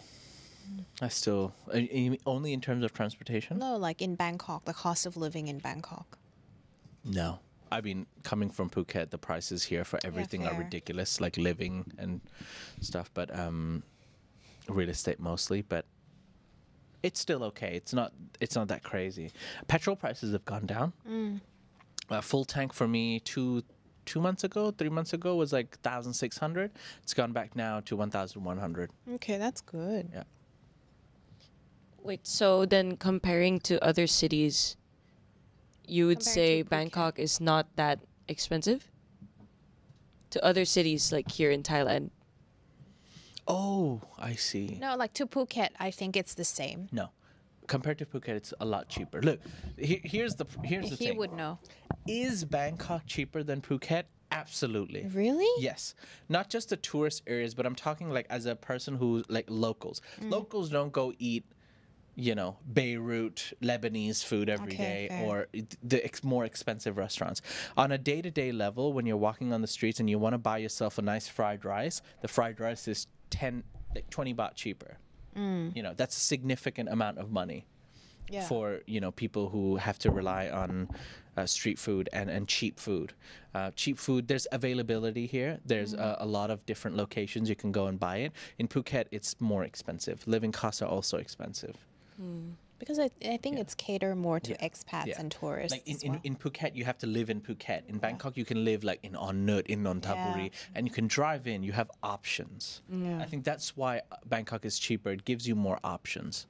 [1.01, 1.79] I still uh,
[2.25, 3.57] only in terms of transportation.
[3.57, 6.17] No, like in Bangkok, the cost of living in Bangkok.
[7.03, 7.39] No.
[7.71, 12.19] I mean, coming from Phuket, the prices here for everything are ridiculous, like living and
[12.81, 13.83] stuff, but um
[14.67, 15.85] real estate mostly, but
[17.03, 17.73] it's still okay.
[17.75, 19.31] It's not it's not that crazy.
[19.67, 20.93] Petrol prices have gone down.
[21.09, 21.41] Mm.
[22.09, 23.63] A full tank for me two
[24.05, 26.71] two months ago, three months ago was like thousand six hundred.
[27.03, 28.89] It's gone back now to one thousand one hundred.
[29.15, 30.09] Okay, that's good.
[30.11, 30.23] Yeah.
[32.01, 34.77] Wait, so then comparing to other cities,
[35.85, 36.61] you would Compared say.
[36.63, 38.89] Bangkok is not that expensive?
[40.31, 42.11] To other cities like here in Thailand.
[43.49, 44.77] Oh, I see.
[44.79, 46.87] No, like to Phuket, I think it's the same.
[46.91, 47.09] No.
[47.67, 49.21] Compared to Phuket, it's a lot cheaper.
[49.21, 49.39] Look,
[49.77, 51.13] he, here's the here's the He thing.
[51.13, 51.59] He would know.
[52.07, 54.03] Is Bangkok cheaper than Phuket?
[54.31, 55.07] Absolutely.
[55.13, 55.47] Really?
[55.63, 55.95] Yes.
[56.29, 60.01] Not just the tourist areas, but I'm talking like as a person who like locals.
[60.21, 60.31] Mm.
[60.31, 61.45] Locals don't go eat,
[62.15, 65.25] you know, Beirut Lebanese food every day Okay, fair.
[65.27, 65.47] or
[65.83, 67.41] the ex- more expensive restaurants.
[67.77, 70.57] On a day-to-day level, when you're walking on the streets and you want to buy
[70.59, 73.63] yourself a nice fried rice, the fried rice is 10
[73.95, 74.97] like 20 baht cheaper.
[75.35, 75.75] Mm.
[75.75, 77.65] You know, that's a significant amount of money.
[78.31, 78.45] Yeah.
[78.45, 80.87] for you know people who have to rely on
[81.35, 83.13] uh, street food and, and cheap food.
[83.55, 85.59] Uh, cheap food, there's availability here.
[85.65, 88.33] There's a, a lot of different locations you can go and buy it.
[88.59, 90.27] In Phuket, it's more expensive.
[90.27, 91.75] Living costs are also expensive.
[92.79, 93.61] Because I, I think Yeah.
[93.61, 94.67] it's cater more to Yeah.
[94.67, 95.19] expats Yeah.
[95.19, 95.71] and tourists.
[95.71, 96.21] Like in, as in, well.
[96.23, 97.81] in Phuket, you have to live in Phuket.
[97.87, 101.45] In Bangkok, you can live like in On Nut, in Nonthaburi, and you can drive
[101.45, 101.61] in.
[101.61, 102.81] You have options.
[102.91, 105.11] I think that's why uh, Bangkok is cheaper.
[105.11, 106.47] It gives you more options.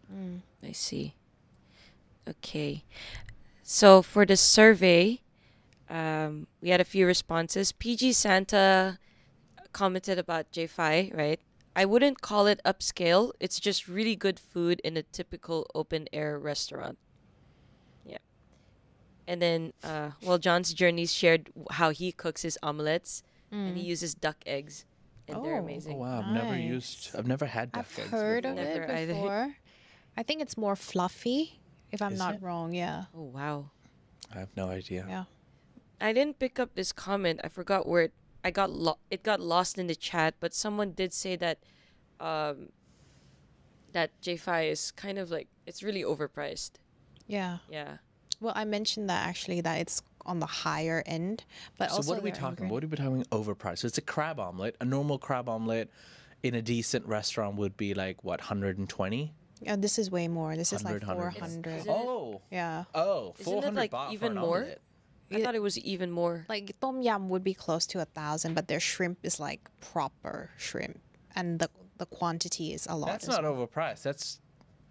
[0.63, 1.15] I see.
[2.27, 2.83] Okay.
[3.63, 5.21] So for the survey,
[5.89, 7.71] um, we had a few responses.
[7.71, 8.99] PG Santa
[9.73, 11.39] commented about Jay Fai, right?
[11.75, 13.31] I wouldn't call it upscale.
[13.39, 16.97] It's just really good food in a typical open air restaurant.
[18.05, 18.17] Yeah.
[19.27, 24.13] And then, uh, well, John's Journeys shared how he cooks his omelets, and he uses
[24.13, 24.85] duck eggs,
[25.27, 25.63] and they're Oh.
[25.63, 25.95] amazing.
[25.97, 27.15] Oh wow, I've never used.
[27.15, 27.99] I've never had duck eggs.
[27.99, 28.59] I've heard before.
[28.59, 29.13] of Never it either.
[29.13, 29.55] before.
[30.17, 31.59] I think it's more fluffy,
[31.91, 32.41] if I'm Is not it?
[32.41, 32.73] wrong.
[32.73, 33.05] Yeah.
[33.15, 33.69] Oh wow.
[34.35, 35.05] I have no idea.
[35.07, 35.23] Yeah.
[36.01, 37.39] I didn't pick up this comment.
[37.43, 38.13] I forgot where it.
[38.43, 41.59] I got lo- it got lost in the chat, but someone did say that,
[42.19, 42.69] um,
[43.91, 46.71] that Jay Fai is kind of like it's really overpriced.
[47.27, 47.57] Yeah.
[47.69, 47.97] Yeah.
[48.39, 51.43] Well, I mentioned that actually that it's on the higher end,
[51.77, 52.67] but So also what are we talking?
[52.67, 53.79] ingre- What are we talking overpriced?
[53.79, 54.75] So it's a crab omelet.
[54.79, 55.89] A normal crab omelet
[56.43, 59.33] in a decent restaurant would be like what 120.
[59.61, 60.55] Yeah, this is way more.
[60.55, 61.83] This is like 100, 100.
[61.83, 61.85] 400.
[61.89, 62.85] Oh, Yeah.
[62.95, 64.57] oh, Isn't it, 400 like, baht for even an more?
[64.59, 64.81] omelet.
[65.31, 66.45] I thought it was even more.
[66.49, 70.49] Like tom yum would be close to a thousand, but their shrimp is like proper
[70.57, 70.99] shrimp,
[71.35, 73.07] and the the quantity is a lot.
[73.07, 73.55] That's not well.
[73.55, 74.03] overpriced.
[74.03, 74.39] That's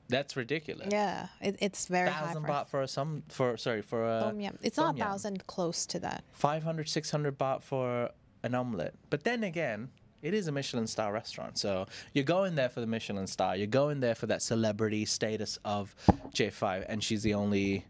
[0.09, 0.89] that's ridiculous.
[0.91, 4.41] Yeah, it, it's very thousand For baht for a some for sorry for a tom
[4.41, 4.59] yum.
[4.63, 6.25] It's tom not a thousand close to that.
[6.33, 8.11] 500 600 baht for
[8.43, 9.89] an omelet but then again
[10.23, 13.67] it is a michelin star restaurant so you're going there for the michelin star you're
[13.67, 15.95] going there for that celebrity status of
[16.33, 17.85] Jay Fai and she's the only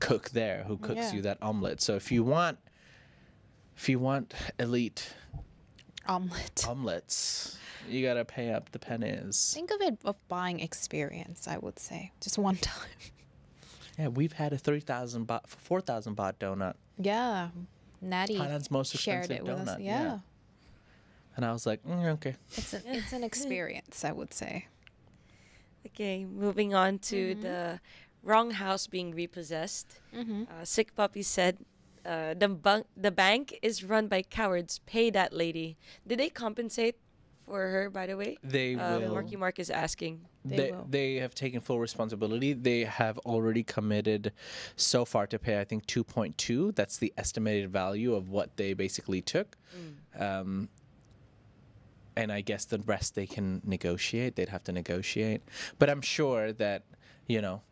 [0.00, 1.12] cook there who cooks Yeah.
[1.12, 2.58] you that omelet so if you want
[3.76, 5.14] if you want elite
[6.06, 6.64] Omelet.
[6.68, 7.56] omelets
[7.88, 11.48] you gotta pay up the pennies Think of it of buying experience.
[11.48, 12.88] I would say just one time.
[13.98, 17.48] yeah we've had a 3000 baht 4000 baht donut Yeah,
[18.00, 19.76] Natty Thailand's most shared expensive it with us.
[19.76, 20.18] donut, Yeah, yeah.
[21.36, 24.04] and i was like mm, okay it's an it's an experience.
[24.04, 24.66] I would say.
[25.84, 27.80] Okay, moving on to the
[28.22, 30.00] wrong house being repossessed.
[30.14, 30.44] Mm-hmm.
[30.50, 31.58] Uh, Sick Puppy said,
[32.06, 34.80] uh, the, bun- the bank is run by cowards.
[34.86, 35.76] Pay that lady.
[36.06, 36.96] Did they compensate
[37.46, 38.38] for her, by the way?
[38.42, 40.20] they Uh, will Marky Mark is asking.
[40.44, 40.86] They they, will.
[40.88, 42.52] they have taken full responsibility.
[42.52, 44.32] They have already committed
[44.76, 46.74] so far to pay, I think, 2.2.
[46.74, 49.56] That's the estimated value of what they basically took.
[50.18, 50.68] Um,
[52.16, 54.36] and I guess the rest they can negotiate.
[54.36, 55.42] They'd have to negotiate.
[55.78, 56.82] But I'm sure that,
[57.26, 57.62] you know,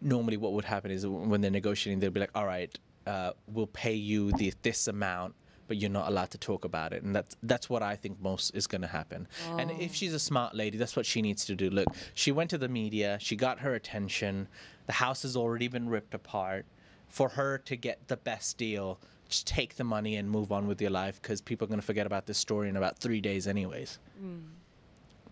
[0.00, 3.66] normally what would happen is when they're negotiating, they'll be like, all right, uh, we'll
[3.66, 5.34] pay you the, this amount.
[5.66, 8.54] But you're not allowed to talk about it, and that's that's what I think most
[8.54, 9.28] is going to happen.
[9.58, 11.68] And if she's a smart lady, that's what she needs to do.
[11.68, 14.48] Look, she went to the media, she got her attention.
[14.86, 16.64] The house has already been ripped apart.
[17.10, 20.80] For her to get the best deal, just take the money and move on with
[20.80, 23.46] your life because people are going to forget about this story in about three days,
[23.46, 23.98] anyways.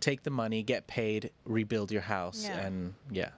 [0.01, 2.59] Take the money, get paid, rebuild your house, Yeah.
[2.67, 3.31] and yeah.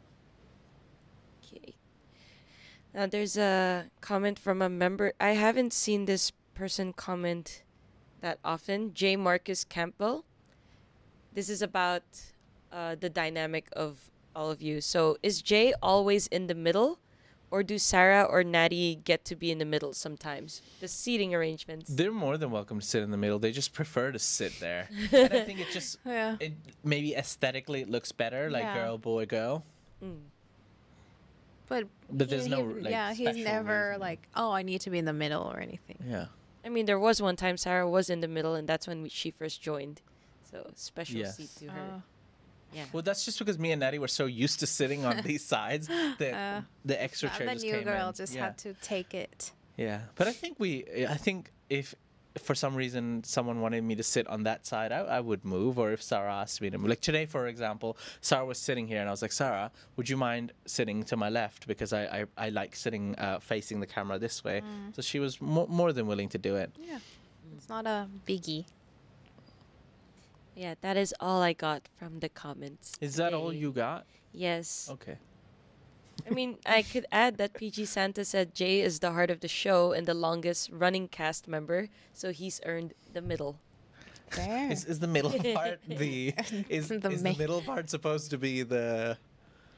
[2.90, 2.98] Okay.
[3.00, 5.12] Now there's a comment from a member.
[5.20, 7.62] I haven't seen this person comment
[8.20, 8.92] that often.
[8.94, 9.16] J.
[9.16, 10.24] Marcus Campbell.
[11.32, 12.02] This is about
[12.72, 14.80] uh, the dynamic of all of you.
[14.80, 16.98] So is Jay always in the middle,
[17.50, 20.62] or do Sarah or Natty get to be in the middle sometimes?
[20.80, 21.90] The seating arrangements.
[21.94, 23.38] They're more than welcome to sit in the middle.
[23.38, 24.88] They just prefer to sit there.
[25.12, 26.36] and I think it just Yeah.
[26.40, 28.74] it maybe aesthetically it looks better, like Yeah.
[28.74, 29.64] girl, boy, girl.
[30.02, 30.18] Mm.
[31.68, 34.00] But But there's he- no, like, yeah, he's never reason.
[34.00, 35.98] like, oh, I need to be in the middle or anything.
[36.06, 36.26] Yeah.
[36.64, 39.08] I mean, there was one time Sarah was in the middle, and that's when we,
[39.08, 40.00] she first joined.
[40.50, 41.36] So special Yes.
[41.36, 41.80] seat to her.
[41.96, 42.00] Uh,
[42.74, 42.84] yeah.
[42.92, 45.88] Well, that's just because me and Natty were so used to sitting on these sides
[45.88, 48.14] that Uh, the extra chair the just new came girl in.
[48.14, 48.44] just yeah.
[48.46, 49.52] had to take it.
[49.76, 50.84] Yeah, but I think we.
[51.08, 51.94] I think if
[52.36, 55.78] for some reason someone wanted me to sit on that side, I, I would move.
[55.78, 59.00] Or if Sarah asked me to move, like today, for example, Sarah was sitting here,
[59.00, 62.46] and I was like, Sarah, would you mind sitting to my left because I I,
[62.46, 64.60] I like sitting uh, facing the camera this way.
[64.60, 64.94] Mm.
[64.94, 66.70] So she was mo- more than willing to do it.
[66.78, 66.98] Yeah,
[67.56, 68.64] it's not a biggie.
[70.54, 72.98] Yeah, that is all I got from the comments.
[73.00, 74.06] Is that all you got?
[74.32, 74.88] Yes.
[74.90, 75.16] Okay.
[76.26, 79.48] I mean, I could add that PG Santa said Jay is the heart of the
[79.48, 83.58] show and the longest running cast member, so he's earned the middle.
[84.36, 84.70] There.
[84.70, 86.34] Is, is the middle part the
[86.68, 89.16] is, The is ma- the middle part supposed to be the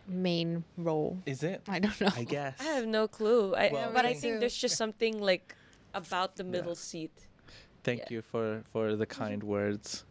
[0.08, 1.18] main role.
[1.26, 1.62] Is it?
[1.68, 2.08] I don't know.
[2.16, 2.56] I guess.
[2.60, 3.54] I have no clue.
[3.54, 4.40] I, Well, but I think too.
[4.40, 5.54] there's just something like
[5.94, 7.12] about the middle seat.
[7.84, 8.06] Thank Yeah.
[8.10, 9.22] you for for the mm-hmm.
[9.22, 10.04] kind words.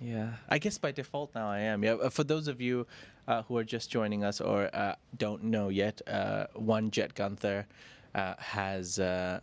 [0.00, 1.82] Yeah, I guess by default now I am.
[1.82, 2.86] Yeah, uh, for those of you
[3.26, 7.66] uh, who are just joining us or uh, don't know yet, uh, one Jet Gunther
[8.14, 8.98] uh, has.
[8.98, 9.40] Uh,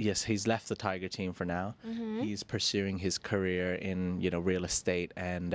[0.00, 1.74] Yes, he's left the Thaiger team for now.
[2.22, 5.52] He's pursuing his career in you know real estate and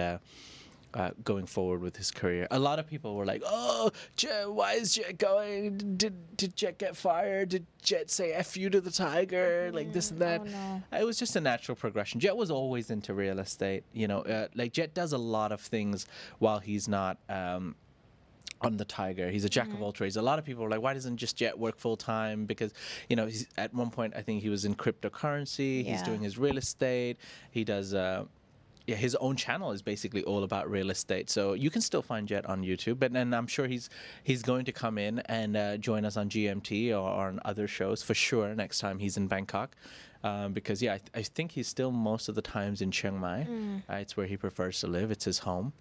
[0.94, 2.48] uh, going forward with his career.
[2.52, 5.78] A lot of people were like, "Oh, Jet, why is Jet going?
[5.98, 7.50] Did did Jet get fired?
[7.50, 9.74] Did Jet say f you to the Thaiger?
[9.74, 11.00] Like this and that." Oh, no.
[11.00, 12.20] It was just a natural progression.
[12.20, 13.84] Jet was always into real estate.
[13.94, 16.06] You know, uh, like Jet does a lot of things
[16.40, 17.18] while he's not.
[17.30, 17.76] Um,
[18.62, 19.30] on the Thaiger.
[19.30, 20.16] He's a jack of all trades.
[20.16, 22.46] A lot of people are like, why doesn't just Jet work full time?
[22.46, 22.74] Because,
[23.10, 25.86] you know, he's, at one point, I think he was in cryptocurrency.
[25.86, 27.18] He's doing his real estate.
[27.52, 28.24] He does, uh,
[28.86, 31.30] yeah, his own channel is basically all about real estate.
[31.30, 33.00] So you can still find Jet on YouTube.
[33.00, 33.90] But then I'm sure he's
[34.24, 37.68] he's going to come in and uh, join us on GMT or, or on other
[37.68, 39.76] shows for sure next time he's in Bangkok.
[40.26, 43.20] Um, because yeah, I, th- I think he's still most of the times in Chiang
[43.20, 43.42] Mai.
[43.90, 45.12] Uh, it's where he prefers to live.
[45.12, 45.74] It's his home.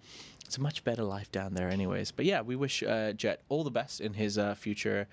[0.45, 2.11] It's a much better life down there, anyways.
[2.11, 5.07] But yeah, we wish uh, Jet all the best in his uh, future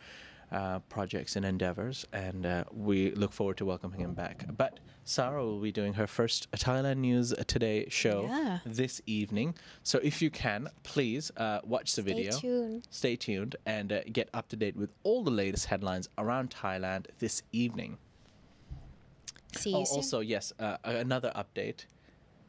[0.52, 4.44] uh, projects and endeavors, and uh, we look forward to welcoming him back.
[4.56, 8.58] But Sarah will be doing her first Thailand News Today show Yeah.
[8.66, 9.54] this evening.
[9.82, 12.32] So if you can, please uh, watch the Stay video.
[12.38, 12.86] tuned.
[12.90, 17.06] Stay tuned and uh, get up to date with all the latest headlines around Thailand
[17.18, 17.98] this evening.
[19.56, 19.96] See Oh, you soon.
[19.96, 21.86] also, yes, uh, another update.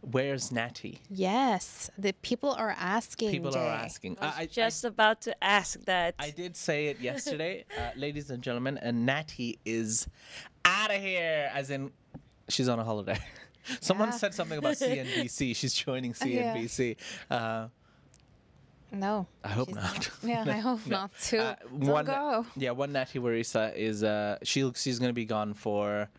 [0.02, 1.00] Where's Natty?
[1.10, 3.30] yes, the people are asking.
[3.32, 3.60] People Jay.
[3.60, 4.18] are asking.
[4.20, 6.16] I was I, I- just about to ask that.
[6.18, 10.08] I did say it yesterday, uh, ladies and gentlemen, and Natty is
[10.66, 11.92] out of here, as in
[12.50, 13.20] she's on a holiday.
[13.80, 14.16] Someone Yeah.
[14.18, 15.56] said something about CNBC.
[15.56, 16.56] She's joining Yeah.
[16.56, 16.98] CNBC.
[17.30, 17.68] Uh,
[18.92, 19.28] No.
[19.44, 20.10] I hope she's not.
[20.24, 20.98] Yeah, I hope No.
[20.98, 21.38] not too.
[21.38, 22.46] Uh, Don't one, go.
[22.58, 26.10] Yeah, one Natty Warisa is uh, she she's gonna be gone for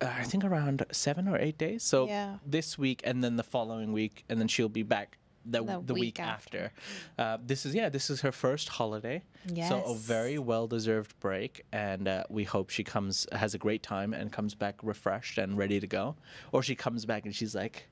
[0.00, 1.82] I think around seven or eight days.
[1.82, 2.36] So Yeah.
[2.46, 5.94] this week and then the following week, and then she'll be back the, the, The
[5.94, 6.70] week, week after.
[7.18, 9.22] Uh, this is yeah, this is her first holiday.
[9.46, 9.70] Yes.
[9.70, 13.82] So a very well deserved break, and uh, we hope she comes has a great
[13.82, 16.16] time and comes back refreshed and ready to go,
[16.52, 17.86] or she comes back and she's like.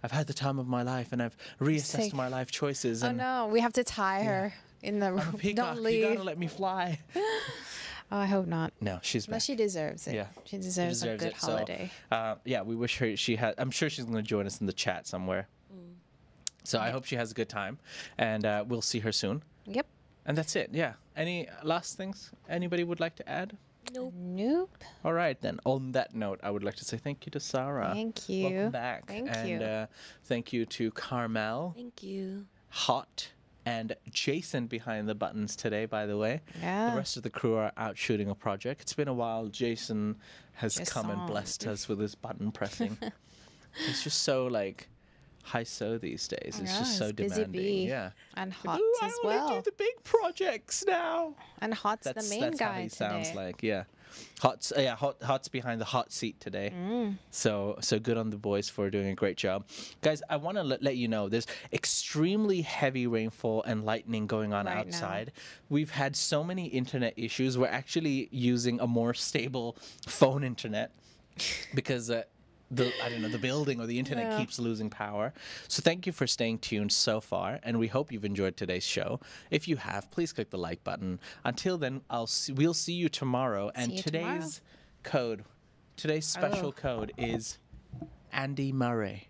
[0.00, 3.02] I've had the time of my life, and I've reassessed my life choices.
[3.02, 5.32] Oh no, we have to tie her in the room.
[5.38, 5.74] peacock.
[5.74, 5.98] Don't leave.
[6.04, 7.00] You gotta let me fly.
[8.10, 8.72] Oh, I hope not.
[8.80, 10.14] No, she's But she deserves it.
[10.14, 11.40] Yeah, She deserves, deserves a good it.
[11.40, 11.90] So, holiday.
[12.10, 13.54] uh, yeah, we wish her she had.
[13.58, 15.48] I'm sure she's going to join us in the chat somewhere.
[16.64, 17.78] So I hope she has a good time,
[18.18, 19.42] and uh, we'll see her soon.
[19.64, 19.86] Yep.
[20.26, 20.68] And that's it.
[20.72, 20.94] Yeah.
[21.16, 23.56] Any last things anybody would like to add?
[23.94, 24.12] nope.
[24.14, 24.84] Nope.
[25.02, 25.60] All right then.
[25.64, 27.90] On that note, I would like to say thank you to Sarah.
[27.94, 28.44] Thank you.
[28.44, 29.06] Welcome back.
[29.06, 29.56] Thank and, you.
[29.62, 29.86] Uh,
[30.24, 32.44] thank you to Carmel, Thank you.
[32.68, 33.28] Hot,
[33.68, 35.84] and Jason behind the buttons today.
[35.86, 36.40] By the way.
[36.60, 36.90] Yeah.
[36.90, 38.80] The rest of the crew are out shooting a project.
[38.82, 39.46] It's been a while.
[39.48, 40.16] Jason
[40.54, 42.96] has come and blessed us with his button pressing.
[43.86, 44.88] He's just so like
[45.42, 46.58] high so these days.
[46.60, 47.86] It's Yeah, just so demanding.
[47.88, 48.10] Yeah.
[48.34, 49.56] and hot "Ooh, as I wanna well.
[49.56, 51.34] do the big projects now.
[51.60, 52.96] And hot's That's the main that's guy how he today.
[52.96, 53.62] sounds like.
[53.62, 53.84] Yeah.
[54.40, 56.72] Hot's uh, yeah, hot hot's behind the hot seat today.
[56.74, 57.16] Mm.
[57.30, 59.66] So so good on the boys for doing a great job,
[60.00, 60.22] guys.
[60.30, 64.66] I want to let, let you know there's extremely heavy rainfall and lightning going on
[64.66, 64.80] Right now.
[64.80, 65.32] outside.
[65.68, 67.56] We've had so many internet issues.
[67.58, 70.92] We're actually using a more stable phone internet
[71.74, 72.10] because.
[72.10, 72.22] Uh,
[72.70, 74.38] the I don't know the building or the internet Yeah.
[74.38, 75.32] keeps losing power.
[75.68, 79.20] So thank you for staying tuned so far, and we hope you've enjoyed today's show.
[79.50, 81.18] If you have, please click the like button.
[81.44, 83.70] Until then, I'll see, we'll see you tomorrow.
[83.74, 85.02] And you today's tomorrow.
[85.04, 85.44] code,
[85.96, 86.40] today's oh.
[86.40, 86.72] special Oh.
[86.72, 87.58] code is
[88.32, 89.28] Andy Murray.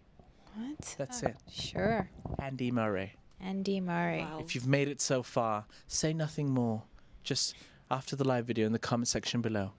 [0.54, 0.94] What?
[0.98, 2.10] That's oh, it, Sure.
[2.40, 3.14] Andy Murray.
[3.40, 4.22] Andy Murray.
[4.22, 4.40] Wow.
[4.40, 6.82] If you've made it so far, say nothing more.
[7.22, 7.54] Just
[7.88, 9.70] after the live video in the comment section below,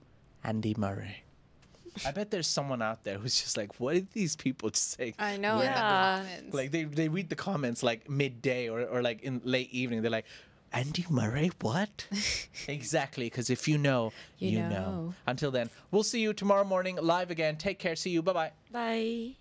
[0.42, 1.24] Andy Murray.
[2.06, 5.14] I bet there's someone out there who's just like, what did these people just say?
[5.18, 5.56] I know.
[5.56, 6.24] We're the Yeah.
[6.52, 10.02] Like they, they read the comments like midday or, or like in late evening.
[10.02, 10.26] They're like,
[10.72, 12.06] Andy Murray, what?
[12.68, 14.68] exactly, because if you know, you, You know.
[14.68, 15.14] know.
[15.26, 17.56] Until then, we'll see you tomorrow morning live again.
[17.56, 17.96] Take care.
[17.96, 18.22] See you.
[18.22, 19.34] Bye bye.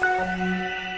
[0.00, 0.94] Bye.